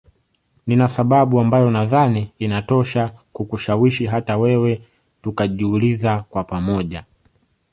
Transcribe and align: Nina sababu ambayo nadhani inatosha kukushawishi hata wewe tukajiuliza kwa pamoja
Nina 0.67 0.87
sababu 0.87 1.39
ambayo 1.39 1.71
nadhani 1.71 2.33
inatosha 2.39 3.11
kukushawishi 3.33 4.05
hata 4.05 4.37
wewe 4.37 4.87
tukajiuliza 5.23 6.23
kwa 6.29 6.43
pamoja 6.43 7.03